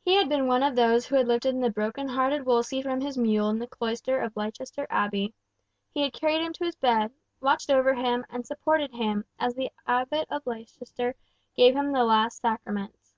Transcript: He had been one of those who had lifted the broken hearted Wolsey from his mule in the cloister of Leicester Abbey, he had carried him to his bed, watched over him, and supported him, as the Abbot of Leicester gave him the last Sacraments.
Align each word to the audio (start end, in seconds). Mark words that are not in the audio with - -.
He 0.00 0.14
had 0.14 0.28
been 0.28 0.48
one 0.48 0.64
of 0.64 0.74
those 0.74 1.06
who 1.06 1.14
had 1.14 1.28
lifted 1.28 1.60
the 1.60 1.70
broken 1.70 2.08
hearted 2.08 2.44
Wolsey 2.44 2.82
from 2.82 3.00
his 3.00 3.16
mule 3.16 3.48
in 3.48 3.60
the 3.60 3.68
cloister 3.68 4.20
of 4.20 4.36
Leicester 4.36 4.88
Abbey, 4.90 5.34
he 5.92 6.00
had 6.02 6.12
carried 6.12 6.42
him 6.44 6.52
to 6.54 6.64
his 6.64 6.74
bed, 6.74 7.12
watched 7.40 7.70
over 7.70 7.94
him, 7.94 8.24
and 8.28 8.44
supported 8.44 8.92
him, 8.92 9.24
as 9.38 9.54
the 9.54 9.70
Abbot 9.86 10.26
of 10.32 10.44
Leicester 10.48 11.14
gave 11.54 11.76
him 11.76 11.92
the 11.92 12.02
last 12.02 12.40
Sacraments. 12.40 13.14